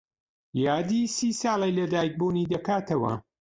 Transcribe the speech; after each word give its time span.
یادی 0.65 1.01
سی 1.15 1.29
ساڵەی 1.41 1.75
لەدایکبوونی 1.79 2.49
دەکاتەوە. 2.53 3.13